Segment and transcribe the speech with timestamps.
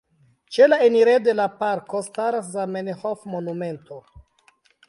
[0.55, 4.01] Ĉe la enirejo de la parko staras Zamenhof-monumento.